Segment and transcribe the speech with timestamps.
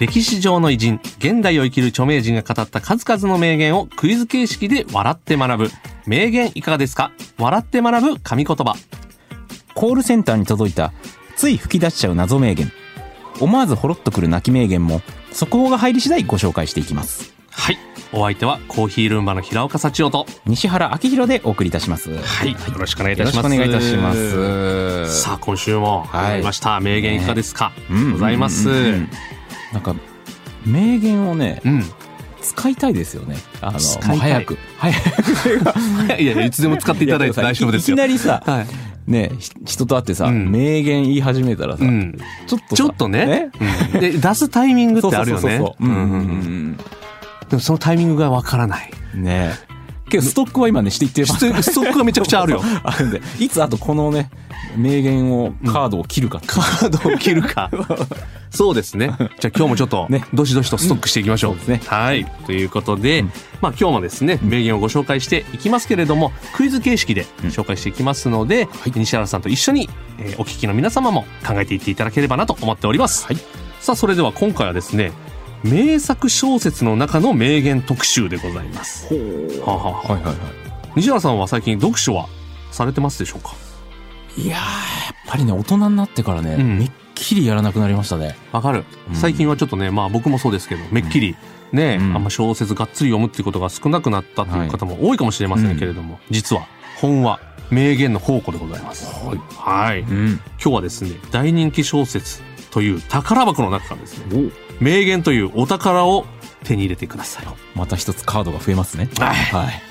[0.00, 5.70] 歴史上の偉人現代を生きる著名人が語った数々の名言をクイズ形式で笑って学ぶ。
[6.06, 7.12] 名言いかがですか？
[7.38, 8.74] 笑って学ぶ神言葉。
[9.74, 10.92] コールセンターに届いた
[11.36, 12.72] つい吹き出しちゃう謎名言。
[13.40, 15.00] 思わずほろっとくる泣き名言も
[15.32, 17.32] 速報が入り次第ご紹介していきます。
[17.50, 17.78] はい。
[18.12, 22.16] お相手はコーヒールンバの平岡幸男西原明宏でお送りいたします。
[22.16, 25.22] はい、よろしくお願いいたよろしくおします願いいたします。
[25.22, 28.12] さあ今週も始まりました、名言いかがですか、うん。
[28.12, 29.08] ございます、うんうんうん
[29.74, 29.94] なんか
[30.64, 31.84] 名言をねうん。
[32.40, 33.36] 使いたいですよね。
[33.62, 34.58] あの早く。
[34.76, 34.94] 早
[36.16, 36.22] く。
[36.22, 37.94] いやいつでも使っていただいて大丈夫ですよ。
[37.94, 40.50] いきなりさはい、ねひ人と会ってさ、うん。
[40.52, 43.50] 名言言い始めたらさ、うん、ちょっとさちょっとね。
[43.94, 44.00] うん。
[44.00, 45.58] で出すタイミングってあるよね。
[47.48, 48.90] でもそのタイミングがわからない。
[49.14, 49.52] うんね
[50.14, 52.62] けどストックは今ねしていってますストックがめちゃくちゃあるよ。
[52.82, 53.20] あるんで。
[53.38, 54.30] いつあとこのね
[54.76, 57.70] 名言をカードを切るか、カードを切るか。
[58.50, 59.14] そうですね。
[59.18, 60.24] じゃあ今日もちょっとね。
[60.32, 61.72] どしどしとストックしていきましょう、うん。
[61.72, 61.80] ね。
[61.86, 62.24] はい。
[62.46, 63.32] ということで、うん。
[63.60, 73.36] まあ今日もですね名言をご紹介していきますけれどもクイズ形式で紹介していきますので、西原さんと一緒に、えーお聞きの皆様も考えていっていただければなと思っております、はい。
[73.80, 75.12] さあそれでは今回はですね
[75.64, 79.12] 名作小説の中の名言特集でございます。
[79.62, 80.04] はあはあは。
[80.04, 80.34] あはいはいは
[80.94, 82.28] 西原さんは最近読書は
[82.70, 83.54] されてますでしょうか？
[84.36, 84.62] いいやーや
[85.12, 86.78] っぱりね大人になってからね、うん。
[86.78, 88.36] めっきりやらなくなりましたね。
[88.52, 89.16] わかる、うん。
[89.16, 91.34] 最近はちょっとねまあ僕もそうですけどめっきり
[91.72, 92.14] ね、うん。
[92.14, 96.66] あんま小説がっつり読むっていうことが少なくなったという方も多いかもしれませんけれども、実は
[97.00, 97.40] 本は
[97.70, 99.06] 名言の宝庫でございます。
[99.06, 99.38] はい。
[99.56, 100.00] はい。
[100.00, 100.28] うん。
[100.28, 104.50] 今日はですね大人気小説という宝箱の中からですね
[104.80, 106.24] 名言というお宝を
[106.64, 107.46] 手に入れてください。
[107.74, 109.08] また一つカードが増えますね。
[109.18, 109.34] はい。
[109.34, 109.82] はい。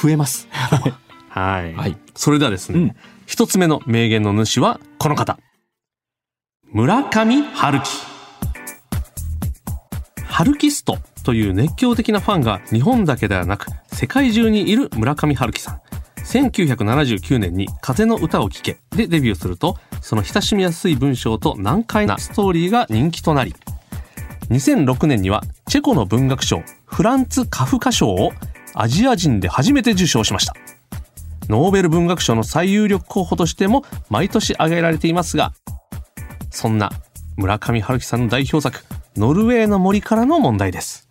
[0.00, 0.48] 増えます。
[1.28, 1.96] はい、はい。
[2.14, 2.96] それではですね、うん。
[3.26, 5.38] 一つ目の名言の主はこの方。
[6.72, 7.90] 村上春樹。
[10.24, 15.80] ハルキストという熱狂的なファンが日本だけではなく世界中にいる村上春樹さん。
[16.24, 18.78] 1979年に風の歌を聴け。
[18.96, 23.54] でデビューするとその親しみやすい文章と難解なストーリーが人気となり
[24.54, 28.30] 2006年にはチェコの文学賞フランツ・カフカ賞を
[28.72, 30.54] アジア人で初めて受賞しました。
[31.48, 35.52] ノーベル文学賞の最有力候補としても毎年挙げられていますが
[36.50, 36.90] そんな
[37.36, 38.82] 村上春樹さんの代表作
[39.16, 41.08] 「ノルウェーの森」からの問題です。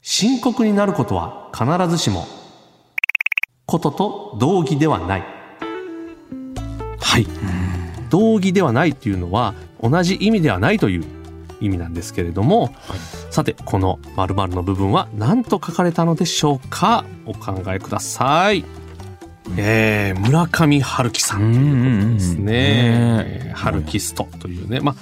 [0.00, 2.28] 深刻になることは必ずしも
[3.66, 5.24] ことと同義ではない。
[7.00, 7.26] はい。
[8.08, 11.15] 同義ではないというのは同じ意味ではないという
[11.60, 12.74] 意味なんですけれども、
[13.30, 17.04] さてこの〇〇の部分は何と書かれたのでしょうか？
[17.24, 18.64] お考えください、
[19.56, 21.40] えー、村上春樹さん。
[21.40, 22.42] ということですね。
[22.42, 22.52] ね
[23.46, 23.52] え。
[23.54, 24.94] ーハルキストというねまあ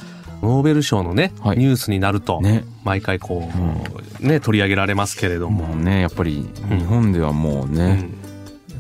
[0.43, 1.59] ノーベル賞のね、はい。
[1.59, 2.64] ニュースになると、ね。
[2.84, 3.50] 毎回こ
[4.20, 8.24] う、ね取り上げられますけれども、もうねやっぱり日本ではもうね、もう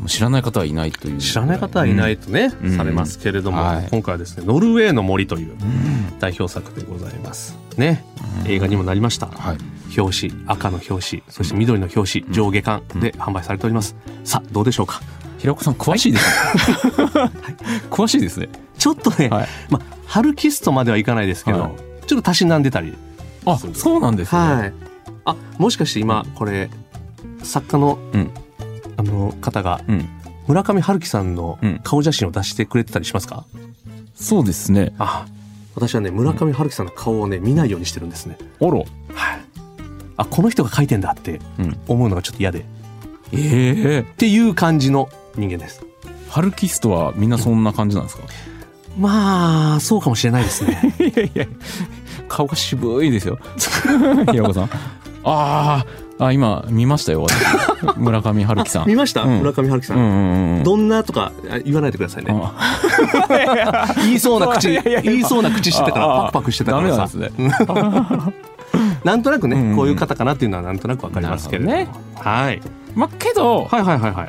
[0.06, 1.18] 知らない方はいないという。
[1.18, 2.76] 知らない方はいないとね、うん。
[2.76, 3.88] されますけれども、はい。
[3.90, 6.18] 今回はですね「ノルウェーの森」といううん。
[6.18, 8.04] 代表作でございますね。
[8.46, 9.58] 映画にもなりました、はい。
[9.98, 15.00] 表紙赤の表紙そして緑の表紙上下巻で販売されております、さあどうでしょうか？
[15.38, 17.30] 平岡さん詳しいですね、
[17.90, 18.48] 詳しいですね。
[18.78, 19.48] ちょっとね、はい。
[19.70, 21.70] まあハルキストまではいかないですけど、はい。
[22.06, 22.94] ちょっとたしなんでたり
[23.46, 24.72] あそうなんですね、はい。
[25.26, 26.70] あもしかして今これ
[27.42, 28.30] 作家の,、うん
[28.96, 30.08] あの方がうん。
[30.46, 31.80] 村上春樹さんのうん。
[31.82, 33.46] 顔写真を出してくれてたりしますか、
[34.14, 34.94] そうですね。
[34.98, 35.26] あ
[35.74, 38.36] 私はね村上春樹さんの顔をね見ないようにしてるんですね。
[38.60, 38.86] あらはい。
[40.16, 41.78] あこの人が書いてんだってうん。
[41.88, 42.60] 思うのがちょっと嫌で。
[42.60, 42.62] っ
[43.32, 43.36] え。
[43.98, 45.84] えていう感じの人間です。
[46.28, 48.24] ハルキストはみんなそんな感じなんですか、
[48.98, 50.94] まあそうかもしれないですね。
[50.98, 51.46] いやいや。
[52.28, 53.38] 顔が渋いですよ。
[54.30, 54.70] 平岡さん。
[55.24, 57.34] あーあ今見ましたよ私。
[57.98, 58.86] 村上春樹さん。
[58.86, 59.38] 見ました、うん。
[59.38, 60.62] 村上春樹さん、うんうんうんうん。
[60.62, 62.32] どんなとかあ言わないでくださいね。
[62.32, 63.86] あ。
[63.98, 64.70] 言いそうな口
[65.02, 67.18] 言いそうな口してたからパクパクしてたからさ。
[67.18, 67.32] なね。
[69.02, 69.70] なんとなくね、うん。
[69.70, 71.76] うんこういう方かなっていうのはなんとなくわかりますけれども。
[71.76, 72.62] なるはい。
[72.94, 74.28] まあけどはいはいはいはい。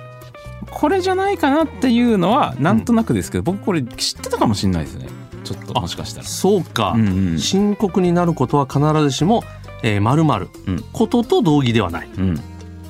[0.72, 5.08] これじゃないかなっていうのはなんとなくですけど、僕これ知ってたかもしれないですね。
[5.44, 6.26] ちょっともしかしたら。
[6.26, 7.40] そうか、うんうん。
[7.40, 9.44] 深刻になることは必ずしも
[9.84, 12.10] えー、〇〇うんことと同義ではない。
[12.18, 12.40] うん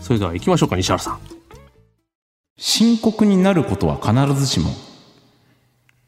[0.02, 1.20] それでは行きましょうか、西原さん。
[2.58, 4.70] 深刻になることは必ずしも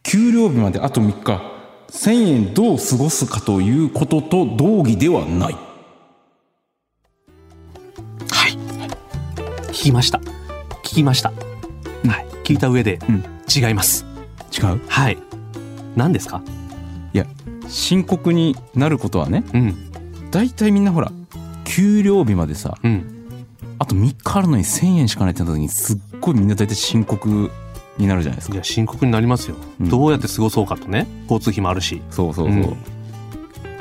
[0.03, 1.41] 給料日まであと3日
[1.89, 5.59] 1000円どう過ごすかということと同義ではないは
[8.47, 8.51] い。
[9.69, 10.19] 聞きました。
[10.83, 11.29] 聞きました。
[11.31, 11.35] は
[12.21, 12.27] い。
[12.44, 14.06] 聞いた上で、うん違います。
[14.57, 14.81] 違う？
[14.88, 15.18] はい。
[15.95, 16.41] 何ですか？
[17.13, 17.25] いや
[17.68, 19.87] 深刻になることはねうん。
[20.31, 21.12] 大体みんなほら
[21.65, 23.13] 給料日までさうん。
[23.79, 27.51] あと3日あるのに1000円しかないってなった時にすっごいみんな大体深刻
[27.97, 29.56] になるじゃないですかいや、深刻になりますよ。
[29.79, 31.07] うんどうやって過ごそうかとね。
[31.24, 32.01] 交通費もあるし。
[32.09, 32.75] そうそうそ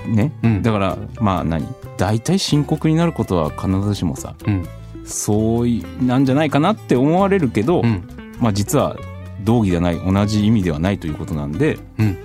[0.06, 1.66] う、ね、うんだからまあ何？
[1.96, 4.66] 大体深刻になることは必ずしもさうん。
[5.04, 8.06] そういなんじゃないかなって思われるけど、うん。
[8.38, 8.96] まあ実は
[9.44, 12.18] 同義ではない同じ意味ではないということなんで、うん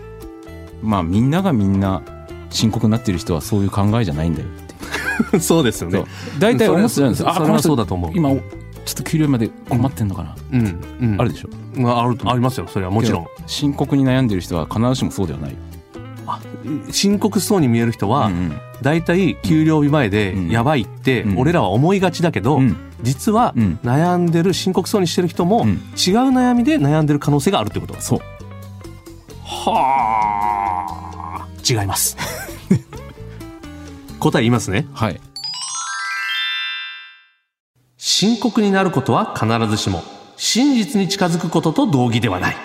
[0.81, 2.01] まあみんながみんな
[2.51, 5.39] 深刻になってる人はそういう考えじゃないんだよって。
[5.39, 6.03] そうですよね。
[6.39, 7.29] 大体思ってたんですよ。
[7.29, 8.11] あそれはこの人そうだと思う。
[8.13, 10.81] 今ちょっと給料まで困ってんのかな、うん。
[11.01, 11.21] うん。
[11.21, 11.49] あるでしょ。
[11.75, 12.67] まああるありますよ。
[12.67, 13.25] それはもちろん。
[13.47, 15.55] 深刻に悩んでる人は必ずしもそうではない。
[16.27, 16.39] あ
[16.91, 19.35] 深刻そうに見える人は、うんうん。
[19.43, 20.49] 給料日前でうん。
[20.49, 21.39] やばいってうん。
[21.39, 22.75] 俺らは思いがちだけど、うん。
[23.01, 23.79] 実はうん。
[23.83, 25.69] 悩んでる深刻そうにしてる人もうん。
[25.69, 25.77] 違う
[26.31, 27.95] 悩みで悩んでる可能性があるってこと。
[27.99, 28.19] そう。
[29.43, 31.01] はあ。
[31.69, 32.17] 違います
[34.21, 34.87] 答え言いますね。
[34.93, 35.19] はい。
[37.97, 40.03] 深刻になることは必ずしも
[40.37, 42.55] 真実に近づくことと同義ではない。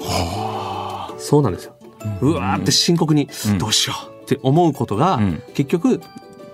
[0.00, 1.14] はあ。
[1.18, 1.76] そうなんですよ。
[2.20, 3.58] うわーって深刻にうん。
[3.58, 5.42] どうしようって思うことが、うん。
[5.54, 6.00] 結局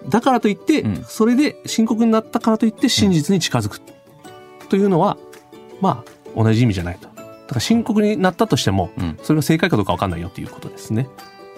[0.09, 1.05] だからといって、うん。
[1.05, 3.81] それで深刻になったからといって真実に近づく。
[4.71, 5.19] というのは
[5.81, 6.03] ま
[6.37, 7.09] あ同じ意味じゃないと。
[7.09, 9.19] だから深刻になったとしても、うん。
[9.23, 11.07] それが正解かどうか分かんないよっていうことですね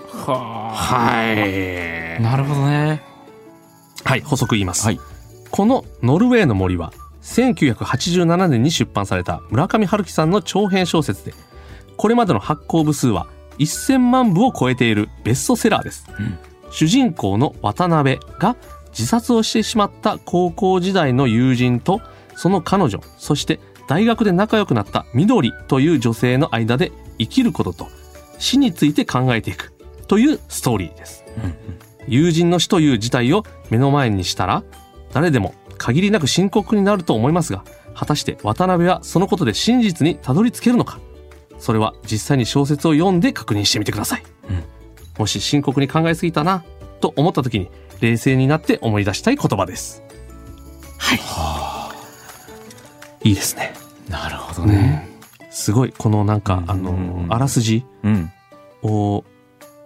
[0.08, 3.02] ははいなるほどね。
[4.04, 5.00] はい補足言います、はい。
[5.50, 11.34] この「ノルウェーの森」は1987年に出版された村上春樹さんの長編小説で
[11.96, 13.26] これまでの発行部数は
[13.58, 16.38] 1000万部を超えているベストセラーです、うん。
[16.70, 18.56] 主人公の渡辺が
[18.90, 22.00] 自殺をしてしまった高校時代の友人と
[22.34, 27.88] その彼女そして大学で仲良くなった緑という女性の間で生きることと
[28.38, 29.72] 死について考えていく
[30.08, 31.24] というストーリーです。
[32.06, 34.64] 友人の死という事態を目の前にしたら
[35.12, 37.62] 誰でも限りなく深刻になると思いますが
[37.94, 40.98] 果たして渡辺はそのことで真実にたどり着けるのか。
[41.58, 44.62] それは実際に小説を読んで確認してみてください、うん。
[45.18, 46.64] もし深刻に考えすぎたな
[47.00, 47.68] と思った時に
[48.00, 50.04] 冷静になって思い出したい言葉です。
[50.98, 51.90] は
[53.24, 53.28] い。
[53.28, 53.74] いいですね。
[54.08, 55.08] なるほどね。
[55.50, 56.90] すごいこのなんか、うんあうんう
[57.24, 57.28] ん。
[57.28, 58.30] のあらすじうん。
[58.82, 59.24] を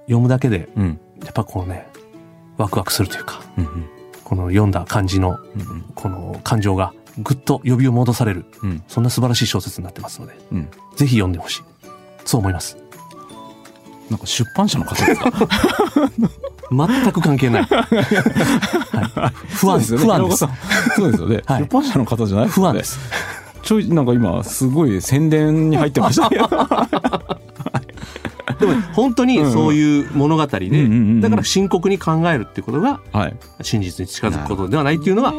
[0.07, 1.01] 読むだけでうん。
[1.25, 1.87] やっぱこうね
[2.59, 3.87] ワクワクするというかうんうん。
[4.25, 8.83] この読んだ感じのうんこの感情がぐっと呼びを戻されるうん。
[8.89, 10.69] そんな素晴らしい小説になってますのでうん。
[10.97, 11.63] ぜひ読んでほしい。
[12.25, 12.77] そう思います。
[14.11, 15.31] なんか出版社の方ですか？
[16.73, 20.47] 全く関係ない、 はい、不安そう不安です。
[20.97, 21.43] そうですよね。
[21.47, 21.63] はい。
[21.63, 22.99] 出版社の方じゃない不安です。
[23.63, 26.29] ちょいなんか今すごい宣伝に入ってました
[28.67, 31.21] でも本当にそういう物語で、うんうんうんうん。
[31.21, 33.37] だから深刻に考えるっていうことがはい。
[33.63, 35.33] 真実に近づくことではないっていうのは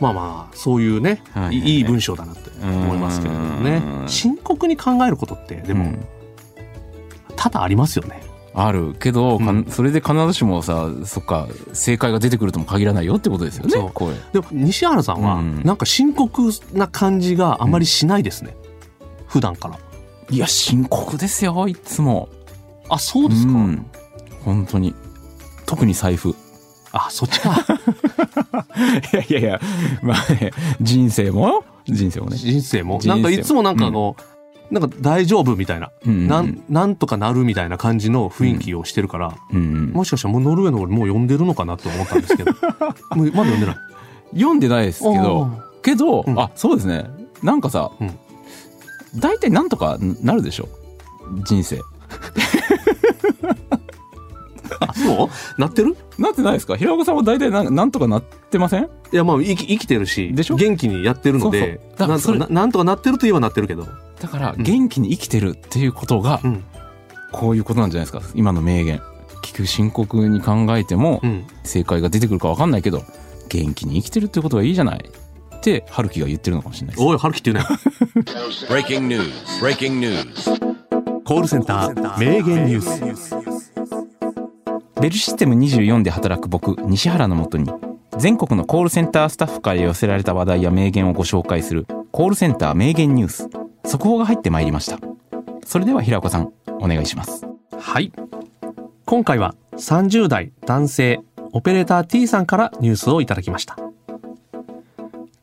[0.00, 3.82] まあまあそういうね、はいはい文章だなって思いますけれどもね。
[4.02, 4.08] うん。
[4.08, 6.06] 深刻に考えることってでも、うん。
[7.36, 8.22] 多々ありますよね。
[8.52, 9.66] あるけど、かうん。
[9.68, 13.72] それで必ずしもさそっか正解が出てくるとも限らないよってことですよね
[14.32, 15.62] でも西原さんはうん。
[15.64, 18.56] なんか深刻な感じがあまりしないですね、
[19.26, 19.78] 普段から。
[20.30, 22.28] いや深刻ですよいつも
[22.90, 23.86] あそうですか、ん。
[24.44, 24.94] 本当に。
[25.66, 26.34] 特に財布。
[26.92, 27.50] あそっちか。
[29.12, 29.60] いやいやいや。
[30.02, 31.64] まあね人生も？
[31.86, 32.36] 人生もね。
[32.36, 32.98] 人生も？
[33.04, 34.16] なんかいつもなんかあの、
[34.70, 39.90] なんか大丈夫みたいな、うんうんなんなんとかなるみたいな感じの雰囲気をしてるから、うんうん。
[39.92, 42.52] もしかしたらもうノルウェーの俺もう読んでるのかなと思ったんですけど
[43.14, 43.76] もうまだ読んでない。
[44.34, 45.50] 読んでないですけど
[45.82, 46.38] けど、うん。
[46.38, 47.04] あそうですね。
[47.42, 48.18] なんかさ、うん。
[49.20, 50.68] 大体なんとかなるでしょ？
[51.44, 51.80] 人生
[54.80, 55.60] あそう？
[55.60, 55.96] なってる？
[56.18, 56.76] なってないですか？
[56.76, 58.84] 平岡さんは大体なんなんとかなってません？
[59.12, 60.56] いやまあ生き生きてるしでしょ？
[60.56, 61.98] 元気にやってるのでそうそう。
[61.98, 63.86] だからそれなんとかななんとかなってるといえばなってるけど、
[64.20, 66.64] だからうん元気に生きてるっていうことがうん。
[67.32, 68.32] こういうことなんじゃないですか？
[68.34, 69.00] 今の名言。
[69.42, 73.02] 結局深刻に考えてもうん、正解が出てくるか分かんないけど
[73.48, 75.10] 元気に生きてるってことがいいじゃない？
[75.56, 77.06] って春樹が言ってるのかもしれないです。
[77.06, 77.76] おい春樹って言うね
[78.68, 79.30] Breaking news.
[79.60, 80.69] Breaking news.
[81.30, 83.34] コールセンター名言ニュース。
[85.00, 87.70] ベルシステム24で働く僕西原のもとに
[88.18, 93.48] 全国のコールセンタースタッフから寄せられた話題や名言をご紹介するコールセンター名言ニュース。
[93.84, 94.98] 速報が入ってまいりました。
[95.64, 97.46] それでは平子さんお願いします。
[97.78, 98.10] はい。
[99.04, 101.20] 今回は30代男性
[101.52, 103.76] オペレーター T さんからニュースをいただきました。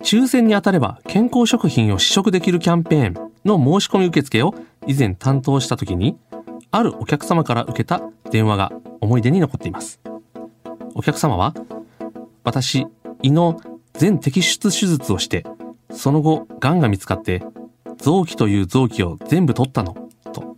[0.02, 4.54] 抽選に当たれば健康食品を試食できるキャンペーンの申し込み受付を
[4.86, 6.18] 以前担当した時に、
[6.72, 8.02] あるお客様から受けた
[8.32, 10.00] 電話が思い出に残っています。
[10.96, 11.54] お客様は、
[12.44, 12.88] 私、
[13.22, 13.60] 胃の
[13.94, 15.46] 全摘出手術をして、
[15.92, 17.44] その後、癌が見つかって、
[17.98, 19.96] 臓器という臓器を全部取ったの、
[20.34, 20.58] と。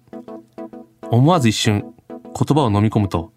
[1.10, 3.32] 思わず一瞬、言葉を飲み込むと、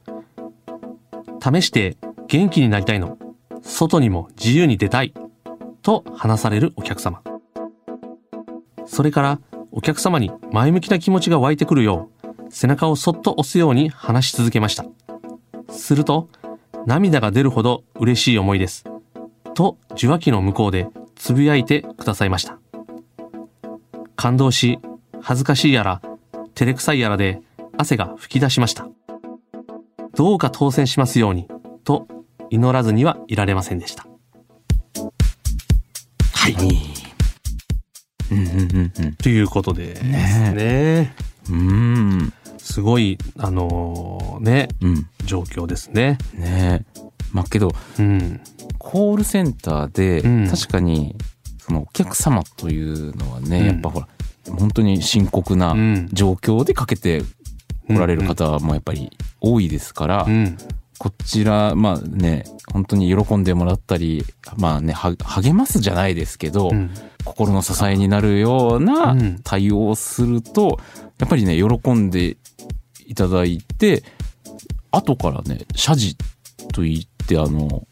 [1.43, 1.97] 試して
[2.29, 3.19] 元気になりたいの。
[3.63, 5.13] 外にも自由に出たい。
[5.83, 7.23] と話されるお客様。
[8.93, 14.85] それからお客様に前向きな気持ちが湧いてくるよう、背中をそっと押すように話し続けました。
[15.71, 16.29] すると、
[16.85, 18.85] 涙が出るほど嬉しい思いです。
[19.55, 22.59] と受話器の向こうでつぶやいてくださいました。
[24.15, 24.79] 感動し、
[25.23, 26.03] 恥ずかしいやら、
[26.55, 27.41] 照れくさいやらで
[27.79, 28.87] 汗が吹き出しました。
[30.15, 31.49] どうか当選しますように、
[31.85, 32.09] と
[32.51, 34.07] 祈らずにはいられませんでした。
[36.35, 36.92] はい。
[38.33, 41.15] うんうんうんということでですね。
[41.51, 41.57] うん。
[41.57, 41.73] う
[42.25, 42.33] ん。
[42.59, 45.07] すごい、あのーね、うん。
[45.25, 46.19] 状況ですね。
[46.35, 46.85] ね。
[46.97, 47.01] え
[47.33, 48.41] まあけどうん。
[48.79, 50.49] コールセンターでうん。
[50.49, 51.17] 確かに
[51.59, 53.67] そのお客様というのはね、うん。
[53.67, 54.09] やっぱほら
[54.59, 56.09] 本当に深刻なうん。
[56.13, 57.23] 状況でかけて
[57.91, 59.11] おられる方もやっぱり
[59.41, 60.57] 多いですから、うん。
[60.99, 64.25] こちらまあね本当に喜んでもらったり
[64.57, 66.91] まあねは励ますじゃないですけど、うん。
[67.25, 70.81] 心の支えになるようなうん対応をすると、
[71.19, 72.37] やっぱりね喜んで
[73.07, 74.03] いただいて
[74.91, 76.17] 後からね謝辞
[76.73, 77.87] と言ってあの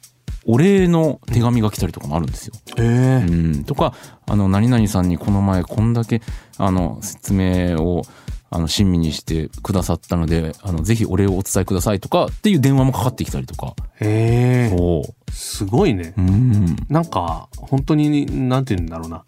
[0.47, 2.55] お礼の手紙が来たりとかもあるんですよ。
[2.79, 3.95] ええうん、とか
[4.27, 6.23] あの何々さんにこの前こんだけ
[6.57, 8.03] あの説明を
[8.51, 13.75] あの親身にしてくださったのであのぜひお礼をお伝えくださいとかっていう電話もかかってきたりとか。
[14.01, 15.31] ええそう。
[15.33, 16.15] すごいね。
[16.17, 16.77] うん。
[16.89, 19.23] なんか、本当に、なんて言うんだろうな。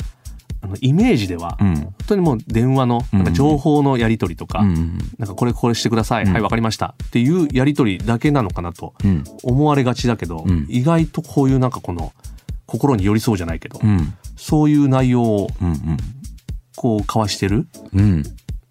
[0.62, 1.74] あの、イメージでは、うん。
[1.76, 4.98] 本当にもう電話の、なんか情報のやり取りとか、うん。
[5.18, 6.32] なんかこれこれしてください、うん。
[6.32, 6.94] はいわかりました。
[7.04, 9.24] っていうやり取りだけなのかなとうん。
[9.42, 10.66] 思われがちだけど、うん。
[10.68, 12.12] 意外とこういうなんかこの
[12.66, 14.14] 心に寄り添うじゃないけど、うん。
[14.36, 15.96] そういう内容をうん
[16.74, 17.68] こう交わしてる、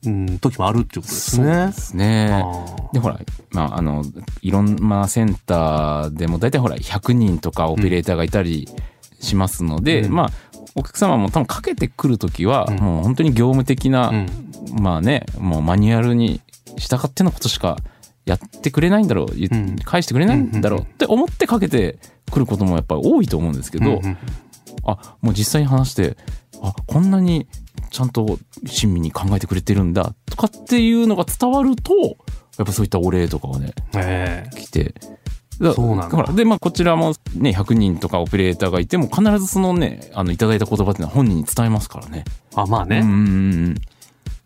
[0.06, 1.74] うん時もあるっていうことですそうねで。
[1.74, 2.30] すね。
[2.32, 3.20] あで、ほら、
[3.52, 4.04] まあ、あの、
[4.42, 8.68] いろんなセンターでも、大体ほら、100人とかオペレーターがいたり
[9.20, 10.14] しますので、うん。
[10.14, 10.30] まあ、
[10.74, 12.78] お客様も多分かけてくるときは、うん。
[12.80, 14.82] もう本当に業務的な、ーうん。
[14.82, 16.42] まあね、もうマニュアルに
[16.78, 17.78] 従ってのことしか
[18.26, 19.76] やってくれないんだろう、言うん。
[19.84, 22.00] 返してくれないんだろうって思ってかけて
[22.32, 24.18] くることもやっぱり多いと思うんですけど、うんうん。
[24.86, 26.18] あ、もう実際に話して、
[26.64, 27.48] あ、こんなに
[27.92, 31.94] ちゃんと親身に考えてくれてるんだ、とかっていうのが伝わると、
[32.58, 34.96] やっぱそういったお礼とかがね、ええ来て。
[35.60, 42.24] だそうなんだで、まあ、こちらもね、100人とかオペレーターがいても、必ずそのね、あの、いただいた言葉っていうのは本人に伝えますからね。
[42.56, 43.14] あ、まあね、うんう
[43.70, 43.76] ん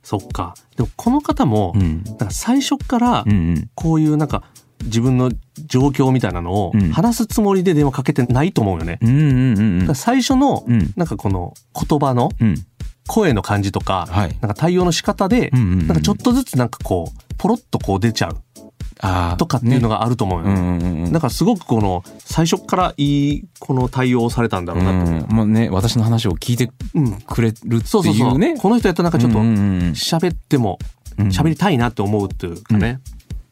[0.04, 0.54] そっか。
[0.76, 1.82] でもこの方も、うん。
[1.82, 2.04] うん。
[2.04, 3.26] なんか最初から。
[3.74, 4.44] こういうなんか
[4.84, 5.32] 自分の
[5.66, 9.00] 状況みたいなのをうん話すつもりで電話かけてないと思うよね。
[9.02, 10.94] うんうんうんうんだから最初のうん。
[10.96, 12.56] なんかこの言葉のうん。
[13.08, 14.30] 声の感じとか、はい。
[14.42, 18.38] なんか対応の仕方で、うんうんうんなんかちょっとずつなんかこう、ポロッとこう出ちゃう。
[19.38, 20.54] とかっていうのが、があると思うよね。
[20.54, 21.12] うんうんうんうん。
[21.12, 25.26] だからすごくこの、最初からいい、この対応をされたんだろうなと思う。
[25.30, 27.22] うん、もうね、私の話を聞いてうん。
[27.22, 27.82] くれるっていうね。
[27.86, 28.58] そうそうそう。
[28.58, 30.80] この人やったらなんかちょっとうんうんうん喋っても、
[31.18, 33.00] うん喋りたいなって思うっていうかね。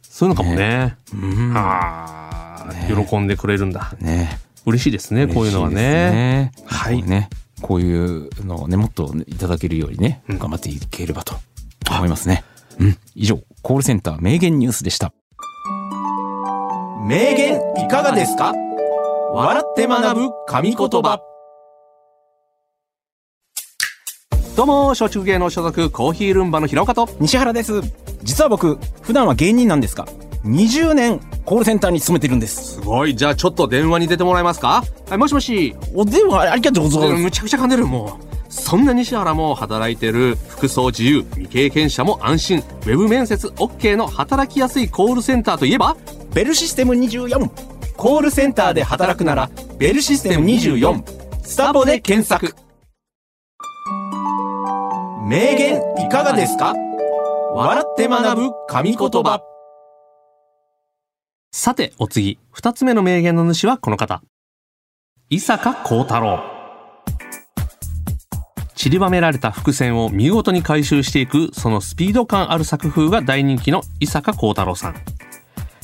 [0.01, 0.95] そういうのかもね。
[1.13, 3.95] うんああ、ね喜んでくれるんだ。
[3.99, 4.39] ね。
[4.65, 5.75] 嬉しいですね、こういうのはね。
[5.75, 6.51] ね。
[6.65, 7.29] はいね。
[7.63, 11.35] こういうのをね、もっといただけるようにね、うん頑張っていければと
[11.89, 12.43] 思いますね。
[12.77, 12.97] うん。
[13.15, 15.13] 以上、コールセンター名言ニュースでした。
[17.07, 18.53] 名言いかがですか？
[19.33, 21.19] 笑って学ぶ神言葉
[24.55, 27.09] どうも、松竹芸能所属コーヒールンバの平岡と。
[27.19, 27.81] 西原です
[28.21, 30.05] 実は僕普段は芸人なんですが
[30.45, 32.73] 20年コールセンターに勤めてるんです。
[32.75, 33.15] すごい。
[33.15, 34.83] じゃあちょっと電話に出てもらえますか？
[35.09, 35.75] はい、もしもし。
[35.93, 37.23] お電話ありがとうございます。
[37.23, 38.25] むちゃくちゃ噛んでる、もう。
[38.49, 40.37] そんな西原も働いてる。
[40.47, 45.95] 服装自由、未経験者も安心、ウェブ面接 OK の働きやすいコールセンターといえば？
[46.33, 47.49] ベルシステム24
[47.95, 51.03] コールセンターで働くならベルシステム24
[51.43, 52.53] スタボで検索。
[55.25, 56.73] 名言いかがですか？
[57.53, 59.41] 笑って学ぶ神言葉
[61.55, 64.23] さて、お次、二つ目の名言の主はこの方。
[65.29, 66.39] 伊坂幸太郎。
[68.73, 74.95] 散りばめられた伏線を見事に回収していく、そのスピード感ある作風が大人気の伊坂幸太郎さん。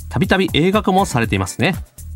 [0.10, 1.76] たびたび映画化もされていますね。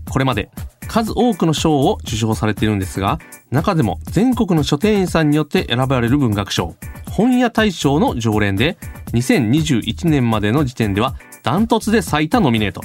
[0.09, 0.49] これまで
[0.87, 3.19] 数多くの賞を受賞されているんですが、
[3.51, 6.73] 中でも全国の書店員さんによって選ばれる文学賞、
[7.11, 8.79] 本屋大賞の常連で、
[9.11, 12.81] 2021年までの時点ではダントツで最多ノミネート。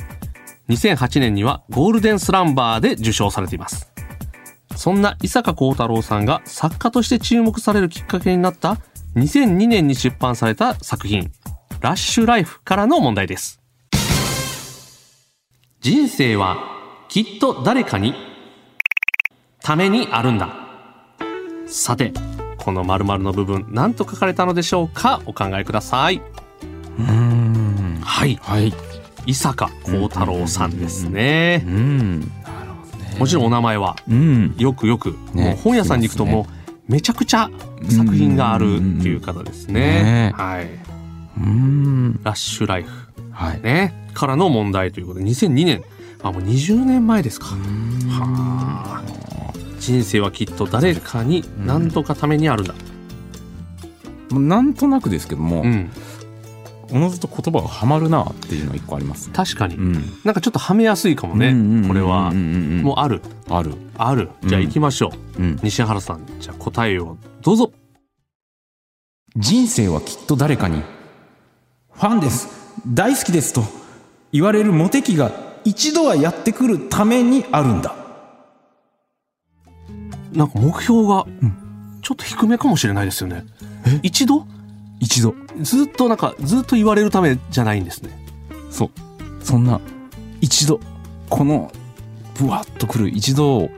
[0.68, 3.90] 2008年にはゴールデンスランバーで受賞されています。
[4.76, 8.76] そんな伊坂幸太郎さんが作家として注目されるきっかけになった
[9.16, 11.32] 2002年に出版された作品、
[11.80, 13.60] ラッシュライフからの問題です。
[15.80, 16.58] 人生は
[17.08, 18.14] きっと誰かに
[19.62, 20.54] ためにあるんだ。
[21.66, 22.12] さて、
[22.58, 25.22] この〇〇の部分、何と書かれたのでしょうか？
[25.26, 26.16] お考えください。
[26.16, 28.38] うーんはい。
[28.42, 28.72] はい
[29.28, 31.70] 伊坂幸太郎さんですねう。
[31.70, 32.32] ん
[33.18, 36.46] もちろんお名前はうんよくよく、ねもう本屋さんに行くとも
[36.88, 37.50] うめちゃくちゃ
[37.90, 39.74] 作品があるっていう方ですね。
[39.74, 40.68] ねはい。
[41.36, 42.90] うんラッシュライフ。
[43.30, 44.08] はいね。
[44.14, 45.84] からの問題ということで、2002年。
[46.22, 47.48] あ、もう20年前ですか。
[47.48, 49.02] はあ。
[49.78, 52.74] 人生はきっと誰かに何とかためにあるんだ。
[54.32, 55.90] なんとなくですけどもうん。
[56.90, 59.76] おのずと言葉がはまるなっていうのが一個あります確かに。
[59.76, 59.92] うん
[60.24, 61.54] なんかちょっとはめやすいかもね。
[61.86, 62.32] これは。
[62.32, 63.16] もうある。
[63.16, 64.30] うあるある。
[64.44, 65.42] じゃあうん行きましょう。
[65.42, 67.72] うん西原さん、じゃあ答えをどうぞ。
[69.36, 70.82] 人生はきっと誰かに
[71.92, 72.48] ファンです
[72.86, 73.62] 大好きですと
[74.32, 75.30] 言われるモテ期が
[75.64, 77.94] 一度はやってくるためにあるんだ
[80.32, 81.26] なんか目標が
[82.02, 83.44] ちょっと低めかもしれないですよね。
[84.02, 84.46] 一度？
[85.00, 85.34] 一度。
[85.60, 88.10] ずっとなんかずっと言われるためじゃないんですね。
[88.70, 88.90] そう。
[89.44, 89.80] そんな
[90.40, 90.80] 一度
[91.30, 91.72] この
[92.38, 93.68] ブワッとくる一度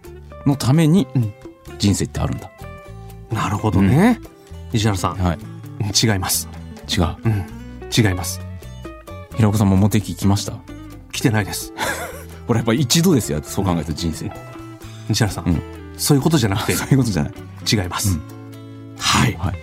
[0.46, 1.32] のためにうん。
[1.78, 2.50] 人生ってあるんだ、
[3.32, 4.20] なるほどね。
[4.72, 5.38] 西原さん、はい。
[6.06, 6.46] 違います。
[6.94, 7.16] 違う。
[7.24, 7.44] うん、
[7.96, 8.38] 違います。
[9.34, 10.52] 平岡さんもモテ期来ました？
[11.10, 11.72] 来てないです。
[12.46, 13.40] これやっぱ一度ですよ。
[13.42, 14.30] そう考えると人生。
[15.08, 15.62] 西原さん、うん。
[15.96, 16.74] そういうことじゃなくて。
[16.76, 17.32] そういうことじゃない。
[17.72, 18.18] 違います。
[18.98, 19.34] はい。
[19.38, 19.54] はい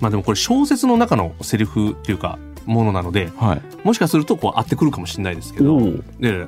[0.00, 6.46] まあでもこれ小説の中のセリフっていうかものなので、はいもしかするとこう合ってくるかもしれないですけど、おで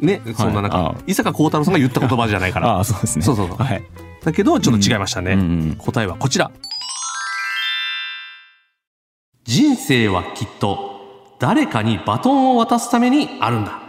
[0.00, 2.76] ね、そんななんあか、伊坂幸太郎さんが言った言葉じゃないから。
[2.76, 3.82] ああそうですねそうそうそうはい
[4.22, 5.32] だけど、ちょっと違いましたね。
[5.32, 6.50] うんうん答えはこちら。
[9.44, 13.80] 人生はきっと誰かにバトンを渡すためにあるんだ。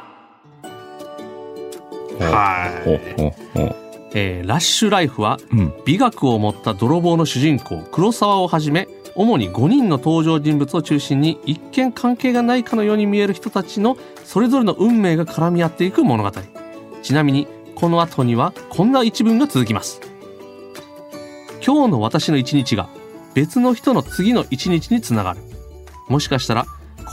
[2.20, 3.91] はい。
[4.14, 5.74] えーラッシュライフはうん。
[5.86, 16.32] 美学を持った泥棒の主人公黒沢をはじめ主に5人の登場人物を中心に一見関係がないかのように見える人たちのそれぞれの運命が絡み合っていく物語。
[17.02, 20.02] ちなみにこの後にはこんな一文が続きます。
[21.66, 22.90] 今日の私の一日が
[23.34, 25.42] 別の人の次の一日につながる。
[26.08, 26.66] もしかしたら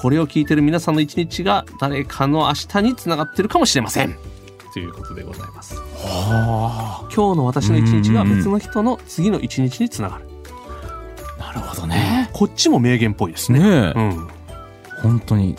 [0.02, 4.16] これを聞いてる皆さんの一日が誰かの明日につながってるかもしれません
[4.72, 10.24] ということでございますは今日の私の一日が別の人の次の一日につながる。
[11.38, 13.60] あなるほどねこっちも名言っぽいですね。
[13.60, 14.28] ねえ、うん。
[15.02, 15.56] 本当に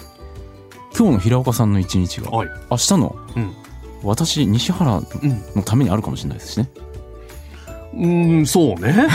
[0.98, 2.50] 今日の平岡さんの一日がはい。
[2.69, 3.54] 明日のうん。
[4.04, 5.04] 私西原うん。
[5.56, 6.69] のためにあるかもしれないですしね
[7.93, 9.08] うーん、そうね。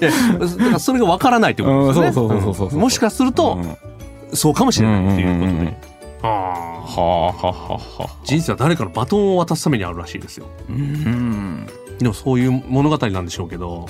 [0.00, 2.80] だからそれがわからないってことですね。
[2.80, 3.76] もしかすると、うん
[4.32, 5.76] そうかもしれないっていうことで。
[6.22, 6.30] ああ。
[6.30, 7.32] はあ。
[7.32, 8.16] はあはあはあ。
[8.24, 10.46] 人生は誰かのバトンを渡すためにあるらしいですよ。
[10.68, 11.66] うん。
[11.98, 13.86] でもそういう物語なんでしょうけど、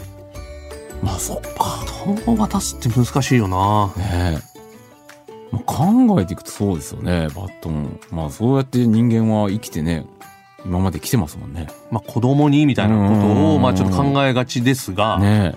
[1.03, 3.93] まあそっかバトンを渡すって難しいよな。
[3.97, 4.41] ね
[5.29, 7.29] え、まあ、考えていくとそうですよね。
[7.35, 8.01] バトン。
[8.11, 10.07] まあそうやって人間は生きてね
[10.65, 11.69] 今まで来てますもんね。
[11.91, 13.63] まあ子供にみたいなことを、うん。
[13.63, 15.55] まあちょっと考えがちですが、ね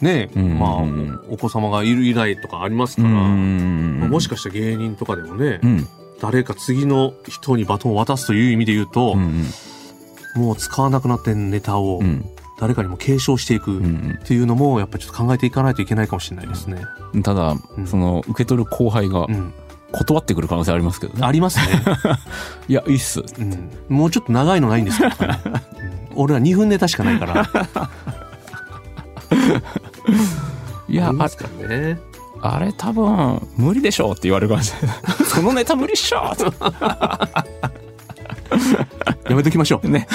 [0.00, 0.58] ねうん。
[0.58, 4.00] まあうんお子様がいる以来とかありますえから、ん。
[4.00, 5.88] まあもしかしたら芸人とかでもね、うん
[6.20, 9.44] 誰か次の人にバトンを渡すという意味で言うとう、ん
[10.36, 12.24] もう使わなくなってんネタをうん。
[12.58, 14.18] 誰かにも継承していくっうん。
[14.24, 16.82] ていうのもやっぱりちょっと考えていかないといけないかもしれないですね。
[17.12, 17.86] うんただうん。
[17.86, 19.52] その受け取る後輩がうん、
[19.92, 21.20] 断ってくる可能性ありますけどね。
[21.26, 21.64] ありますね、
[22.68, 23.20] いやいいっす。
[23.38, 23.70] うん。
[23.88, 25.06] もうちょっと長いのないんですか、
[26.14, 26.22] うん。
[26.22, 27.48] 俺は2分ネタしかないから。
[30.88, 31.98] いやあありますからね。
[32.54, 36.32] あれ多分無理でしょうって言われるかもしれないそのネタ無理っしょ
[39.28, 39.88] やめときましょう。
[39.88, 40.06] ね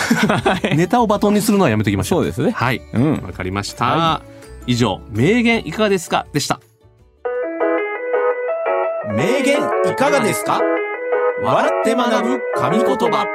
[0.75, 2.19] ネタをバトンにするのはやめときましょう。
[2.19, 2.81] そうですねはい。
[2.93, 3.85] うんわかりました。
[3.85, 4.21] は
[4.67, 6.25] 以上、名言いかがですか？
[6.33, 6.59] でした。
[9.15, 9.55] 名言
[9.91, 10.61] いかがですか？
[11.43, 13.25] 笑って学ぶ神言葉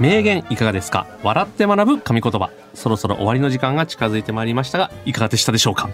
[0.00, 1.06] 名言いかがですか？
[1.22, 2.50] 笑って学ぶ神言葉。
[2.74, 5.90] そろそろ終わりの時間が近づいてまいりましたがいかがでしたでしょうか？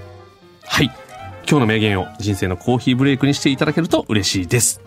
[0.64, 0.86] はい。
[1.48, 4.80] 今日の名言を人生のコーヒーブレイクにしていただけると嬉しいです。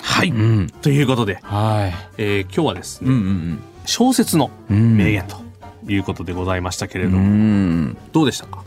[0.00, 0.70] はい、うん。
[0.82, 3.08] ということで、はえー今日はですい。
[3.08, 4.96] ね、ん小説のうん。
[4.96, 5.36] 名言と
[5.90, 7.96] いうことでございましたけれうども、ん。
[8.12, 8.64] どうでしたか？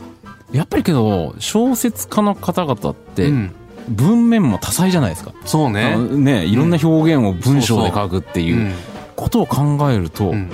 [0.52, 3.54] やっぱりけど、小説家の方々って、うん、
[3.88, 5.34] 文面も多彩じゃないですか。
[5.44, 5.96] そうね。
[5.98, 8.42] ね、いろんな表現を文章で書くってう。
[8.44, 8.74] いうん
[9.18, 10.50] ことを考えると、うん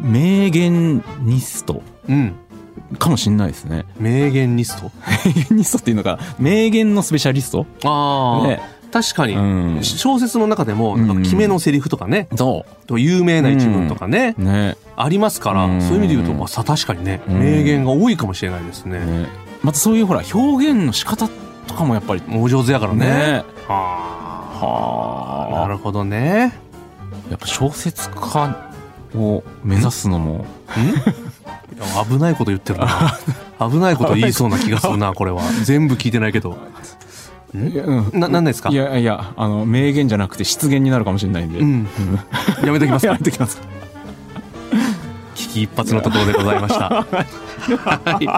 [0.00, 2.36] 名言ニストうん
[3.00, 3.84] かもしんないですね。
[3.98, 4.92] 名言ニスト？
[5.26, 7.66] 名言ニストっていうのか、名言のスペシャリスト？
[7.82, 8.60] ああ、ね。
[8.92, 9.40] 確かに、う
[9.80, 12.64] ん小説の中でもなんか決めのセリフとかね、そ
[12.96, 14.44] 有名な一文とかね、う。
[14.44, 14.76] ね。
[14.94, 19.04] ありますから、うんそういう意味で言うと、まあ、さ確かにね、うん名言が多いかもしれないですね。
[19.04, 19.26] ね
[19.64, 21.28] またそういうほら、表現の仕方
[21.66, 23.06] とかもやっぱり、もうお上手やからね。
[23.06, 23.44] ね。
[23.66, 25.52] はあ。
[25.52, 26.52] なはるほどね。
[27.28, 27.30] あ。
[27.30, 28.56] やっぱ小説家
[29.16, 30.46] を目指すのも、
[32.08, 33.18] 危ないこと言ってるな。
[33.70, 35.42] 危ないこと言いそうな気がするな、これは。
[35.64, 36.56] 全部聞いてないけど。
[37.54, 38.68] いやうんな、なんですか？
[38.68, 41.58] いやいや、あの、名言じゃなくて失言になるかもしれないんで。
[41.60, 41.88] うん。
[42.64, 43.12] やめときますか？
[43.12, 43.24] やめ。
[43.24, 43.58] てきます。
[45.34, 46.88] 危機一髪のところでございました。
[47.06, 48.28] はい。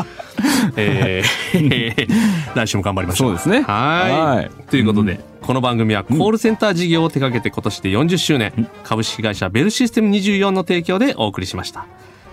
[0.76, 2.08] えー、
[2.54, 3.28] 来週も頑張りましょう。
[3.30, 5.20] そうですねはいはいということで、
[5.50, 11.88] この番組はコールセンター事業を手掛けて今年で40周年、株式会社ベルシステム24の提供でお送りしました。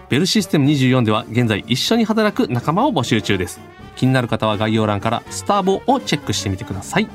[0.08, 3.60] ベルシステム24では現在一緒に働く仲間を募集中です。
[3.96, 7.08] 気になる方は概要欄からスターボをチェックしてみてください。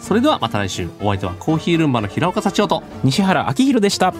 [0.00, 4.12] それではまた来週、お相手はコーヒールンバの平岡幸男と、西原明宏でした。